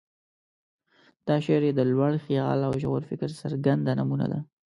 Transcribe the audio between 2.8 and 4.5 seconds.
ژور فکر څرګنده نمونه ده.